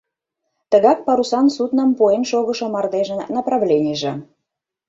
[0.71, 4.13] Тыгак парусан судным пуэн шогышо мардежын направленийже.